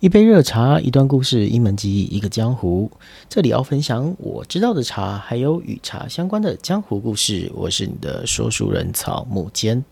[0.00, 2.90] 一杯热茶，一段故事，一门技艺，一个江湖。
[3.28, 7.52] 这里要分享我知道的茶，还有与茶相关的江湖故事。
[7.54, 9.84] 我是你的说书人草木间。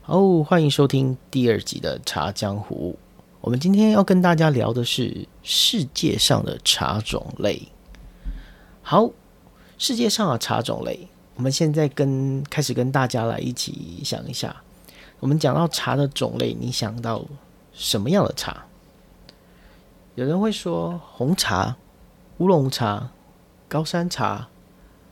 [0.00, 2.96] 好，欢迎收听第二集的《茶江湖》。
[3.42, 7.68] 我们今天要跟大家聊的是世界上的茶种类。
[8.80, 9.10] 好，
[9.76, 14.56] 世界上的茶种类，我们现在跟开始跟大家来一起想一下。
[15.20, 17.24] 我们讲到茶的种类，你想到
[17.72, 18.66] 什么样的茶？
[20.14, 21.76] 有人会说红茶、
[22.38, 23.10] 乌龙茶、
[23.68, 24.48] 高山茶、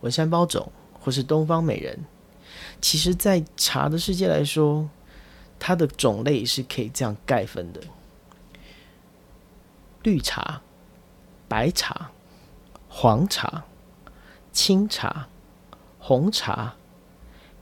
[0.00, 0.70] 文山包种，
[1.00, 2.04] 或是东方美人。
[2.80, 4.88] 其实，在茶的世界来说，
[5.58, 7.80] 它的种类是可以这样概分的：
[10.02, 10.62] 绿茶、
[11.48, 12.12] 白茶、
[12.88, 13.64] 黄茶、
[14.52, 15.28] 青茶、
[15.98, 16.76] 红茶、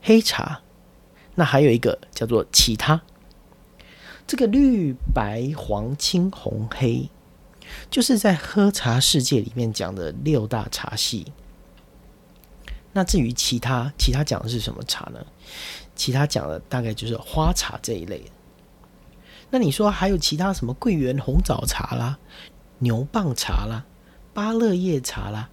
[0.01, 0.61] 黑茶。
[1.37, 3.01] 那还有一个叫做其他。
[4.27, 7.09] 这个绿、白、黄、青、红、黑。
[7.91, 11.33] 就是在喝茶世界里面讲的六大茶系。
[12.93, 15.19] 那至于其他，其他讲的是什么茶呢？
[15.93, 18.23] 其他讲的大概就是花茶这一类。
[19.49, 22.17] 那你说还有其他什么桂圆红枣茶啦、
[22.79, 23.85] 牛蒡茶啦、
[24.33, 25.49] 芭乐叶茶啦，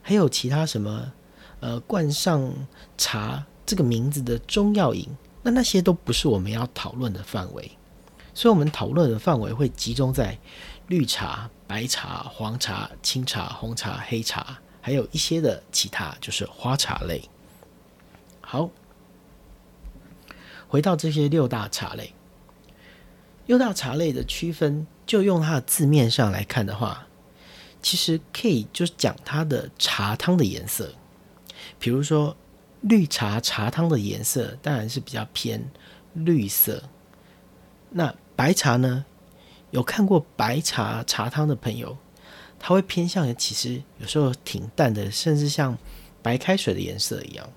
[0.00, 1.12] 还有其他什么
[1.60, 2.50] 呃冠上
[2.96, 5.06] 茶这个名字的中药饮？
[5.48, 7.70] 那那些都不是我们要讨论的范围。
[8.34, 10.38] 所以，我们讨论的范围会集中在
[10.88, 11.48] 绿茶。
[11.66, 17.28] 白茶、黄茶、青茶、红茶、黑茶，还有一些的其他，就是花茶类。
[18.40, 18.70] 好，
[20.66, 22.14] 回到这些六大茶类，
[23.44, 27.06] 六大茶类的区分，就用它的字面上来看的话，
[27.82, 30.94] 其实可以就是讲它的茶汤的颜色。
[31.78, 32.34] 比如说，
[32.80, 35.70] 绿茶茶汤的颜色当然是比较偏
[36.14, 36.84] 绿色。
[37.90, 39.04] 那白茶呢？
[39.70, 41.98] 有看过白茶茶汤的朋友，
[42.58, 45.76] 它会偏向于其实有时候挺淡的，甚至像
[46.22, 47.48] 白开水的颜色一样。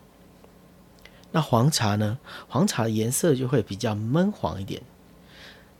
[1.31, 2.19] 那黄茶呢？
[2.49, 4.81] 黄茶的颜色就会比较闷黄一点。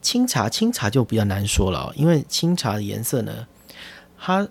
[0.02, 3.48] 清茶，清茶就比较难说了，因为清茶的颜色呢，
[4.18, 4.48] 它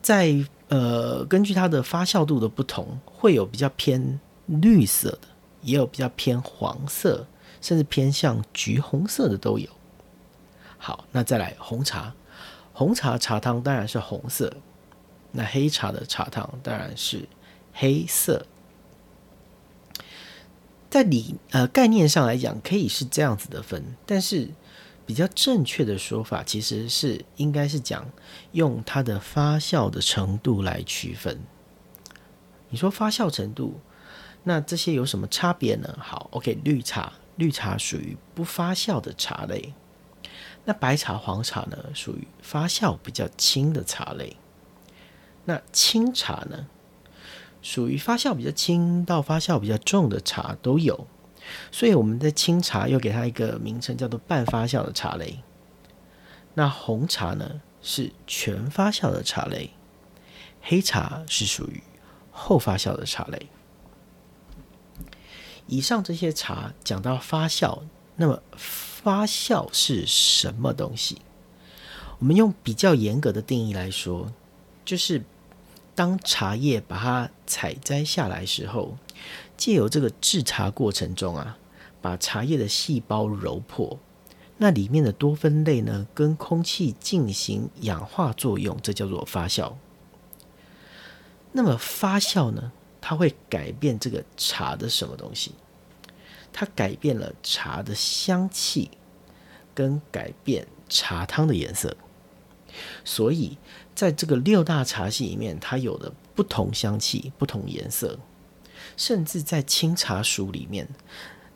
[0.00, 5.28] 在呃根据它的发酵度的不同，会有比较偏绿色的，
[5.60, 7.26] 也有比较偏黄色，
[7.60, 9.68] 甚至偏向橘红色的都有。
[10.78, 12.14] 好，那再来红茶，
[12.72, 14.50] 红茶茶汤当然是红色，
[15.32, 17.28] 那黑茶的茶汤当然是
[17.74, 18.46] 黑色。
[20.88, 24.48] 在理呃概念上来讲，可以是这样子的分，但是
[25.04, 28.10] 比较正确的说法其实是应该是讲
[28.52, 31.40] 用它的发酵的程度来区分。
[32.70, 33.80] 你说发酵程度，
[34.44, 35.96] 那这些有什么差别呢？
[36.00, 39.74] 好，OK，绿茶，绿茶属于不发酵的茶类。
[40.64, 44.36] 那白茶、黄茶呢，属于发酵比较轻的茶类。
[45.44, 46.66] 那清茶呢，
[47.60, 51.06] 属于发酵比较轻到发酵比较重的茶都有。
[51.70, 55.40] 所以我们的清茶又给它一个名称，叫做半发酵的茶类。
[56.54, 59.70] 那红茶呢，是全发酵的茶类。
[60.60, 61.82] 黑茶是属于
[62.30, 63.48] 后发酵的茶类。
[65.66, 67.82] 以上这些茶讲到发酵，
[68.16, 68.42] 那么。
[69.02, 71.20] 发酵是什么东西？
[72.20, 74.32] 我们用比较严格的定义来说，
[74.84, 75.24] 就是
[75.92, 78.96] 当茶叶把它采摘下来时候，
[79.62, 81.56] 借由这个制茶过程中啊，
[82.00, 83.96] 把茶叶的细胞揉破，
[84.56, 89.74] 那里面的多酚类呢，跟空气进行氧化作用，这叫做发酵。
[91.52, 95.52] 那么发酵呢，它会改变这个茶的什么东西？
[96.52, 98.90] 它改变了茶的香气，
[99.72, 101.96] 跟改变茶汤的颜色，
[103.04, 103.56] 所以
[103.94, 108.18] 在这个六大茶系里面，它有的不同香气、不同颜色，
[108.96, 110.88] 甚至在清茶属里面，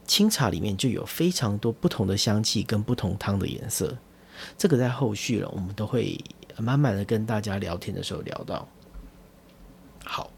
[0.06, 3.96] 清茶里面就有非常多不同的香气跟不同汤的颜色。
[4.58, 6.18] 这个在后续了，我们都会
[6.58, 8.68] 慢慢的跟大家聊天的时候聊到。
[10.04, 10.30] 好。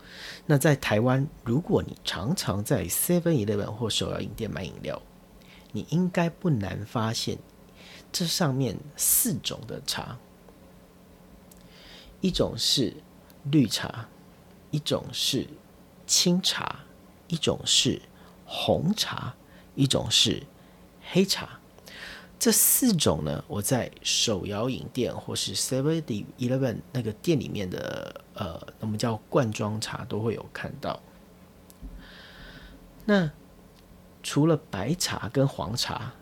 [0.51, 5.03] 那在台湾，如果你常常在 Seven Eleven 或手摇饮店买饮料，
[5.73, 7.37] 你应该不难发现，
[8.11, 10.19] 这上面四种的茶，
[12.23, 12.95] 一种是
[13.51, 14.09] 绿茶，
[14.71, 15.47] 一种是
[16.09, 16.81] 清茶，
[17.29, 18.03] 一种是
[18.45, 19.35] 红茶，
[19.77, 20.43] 一种是
[21.13, 21.61] 黑茶。
[22.41, 26.03] 这四种呢，我在手摇饮店或是 Seven
[26.39, 31.01] Eleven 那个店里面的呃，我们叫罐装茶都会有看到。
[33.05, 33.31] 那
[34.23, 36.13] 除了白茶跟黄茶，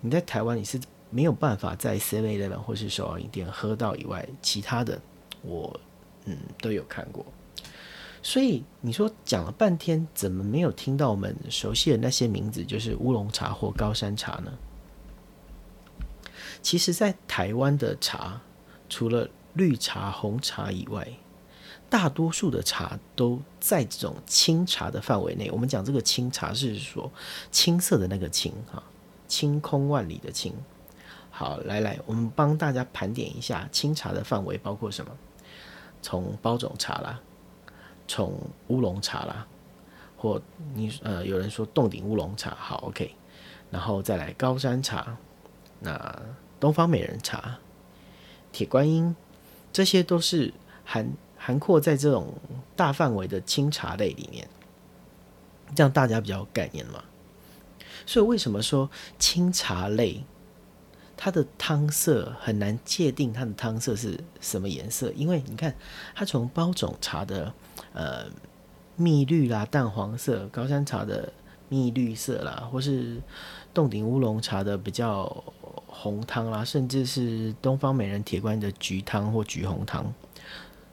[0.00, 4.98] 你在台湾你是没有办法在 Seven Eleven 或是手摇饮店喝到以外，其他的
[5.42, 5.78] 我
[6.24, 7.24] 嗯都有看过。
[8.26, 14.52] 所以你说讲了半天，怎么没有听到我们熟悉的那些名字，就是乌龙茶或高山茶呢？
[16.60, 18.40] 其实，在台湾的茶，
[18.88, 21.06] 除了绿茶、红茶以外，
[21.88, 25.48] 大多数的茶都在这种清茶的范围内。
[25.52, 27.08] 我们讲这个清茶是说
[27.52, 28.82] 青色的那个青哈，
[29.28, 30.52] 清空万里的清。
[31.30, 35.12] 好，来来，我们帮大家盘点一下清茶的范围包括什么？
[36.02, 37.20] 从包种茶啦，
[38.06, 38.38] 从
[38.68, 39.46] 乌龙茶啦，
[40.16, 40.40] 或
[40.74, 43.14] 你呃有人说洞顶乌龙茶，好 OK，
[43.70, 45.16] 然后再来高山茶，
[45.80, 46.22] 那
[46.58, 47.58] 东方美人茶、
[48.52, 49.14] 铁观音，
[49.72, 50.52] 这些都是
[50.84, 51.08] 含。
[51.38, 52.34] 涵括在这种
[52.74, 54.48] 大范围的清茶类里面，
[55.76, 57.04] 这样大家比较有概念嘛。
[58.04, 60.24] 所以为什么说清茶类
[61.16, 65.10] 它的汤色很难界定它的汤色是什么颜色？
[65.16, 65.74] 因为你看
[66.14, 67.52] 它从包种茶的
[67.92, 68.26] 呃
[68.96, 71.32] 蜜绿啦、淡黄色，高山茶的
[71.68, 73.20] 蜜绿色啦，或是
[73.72, 75.24] 洞顶乌龙茶的比较
[75.86, 80.12] 红汤啦，甚至是东方美人铁观的橘汤或橘红汤。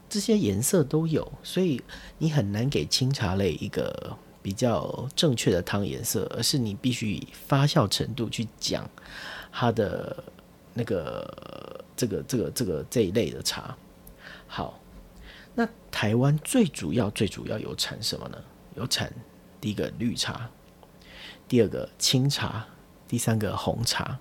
[0.09, 1.81] 这些颜色都有，所以
[2.19, 8.87] 你很难给清茶类一个比较正确的汤颜色，而是你必须以发酵程度去讲
[9.55, 10.23] 它的
[10.73, 13.77] 那个这个这个这个这一类的茶。
[14.47, 14.79] 好，
[15.53, 18.37] 那台湾最主要最主要有产什么呢？
[18.75, 19.13] 有产
[19.61, 20.49] 第一个绿茶，
[21.47, 22.65] 第二个清茶，
[23.07, 24.19] 第三个红茶。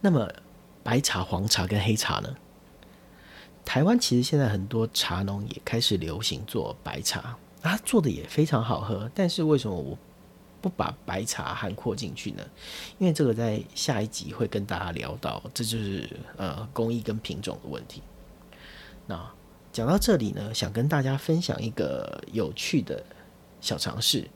[0.00, 0.28] 那么
[0.82, 2.36] 白茶、黄茶跟黑茶呢？
[3.64, 9.10] 台湾其实现在很多茶农也开始流行做白茶，啊，做的也非常好喝。
[9.14, 9.96] 但是为什么我
[10.60, 12.42] 不把白茶涵括进去呢？
[12.98, 18.02] 因为这个在下一集会跟大家聊到，这就是呃工艺跟品种的问题。
[19.06, 19.30] 那
[19.72, 23.04] 讲到这里呢，想跟大家分享一个有趣的
[23.60, 24.28] 小尝试。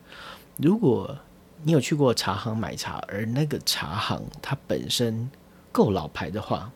[0.56, 1.18] 如果
[1.62, 5.30] 你有去过茶行买茶，而那个茶行它本身
[5.72, 6.72] 够老牌的话。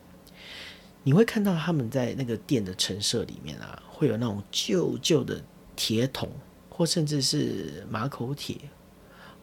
[1.07, 5.39] 你会看到他们在那个店的陈设里面啊，会有那种旧旧的
[5.75, 6.27] 铁桶，
[6.67, 8.57] 或甚至是马口铁，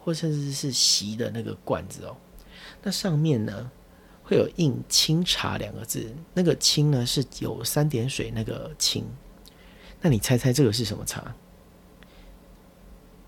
[0.03, 2.17] 或甚至是锡的那个罐子哦。
[2.83, 3.71] 那上面呢
[4.25, 9.05] 会有印“清茶”两个字，那个“清”呢是有三点水那个“清”。
[10.01, 11.35] 那你猜猜这个是什么茶？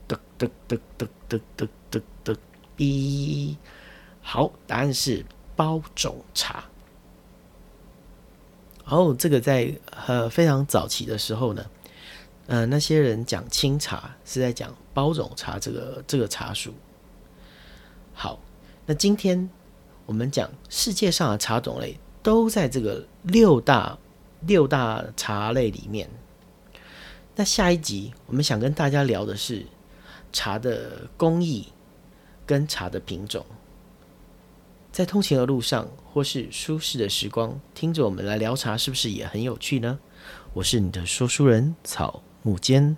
[0.06, 2.36] 得得得得得得得得
[2.76, 3.56] 一。
[4.20, 5.24] 好，答案是
[5.54, 6.64] 包种茶。
[8.84, 9.74] 然后这个在
[10.06, 11.64] 呃非常早期的时候呢，
[12.46, 16.72] 呃那些人讲清茶是在讲包种茶这个这个茶属。
[18.12, 18.38] 好，
[18.86, 19.48] 那今天
[20.06, 23.98] 我们讲世界上的茶种类都在这个六大
[24.40, 26.08] 六大茶类里面。
[27.34, 29.66] 那下一集我们想跟大家聊的是
[30.32, 31.66] 茶的工艺
[32.46, 33.44] 跟茶的品种。
[34.92, 39.98] 在通勤的路上，或是舒适的时光，听着我们来聊茶，是不是也很有趣呢？
[40.52, 42.94] 我是你的说书人草母尖